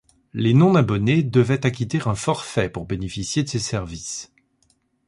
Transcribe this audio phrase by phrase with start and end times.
[0.33, 4.33] Les non-abonnés devaient acquitter un forfait pour bénéficier de ces services.